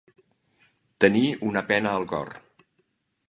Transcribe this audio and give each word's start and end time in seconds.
Tenir 1.05 1.21
una 1.49 1.63
pena 1.73 1.93
al 1.99 2.09
cor. 2.13 2.31